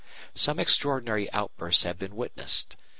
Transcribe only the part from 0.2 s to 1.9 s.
Some extraordinary outbursts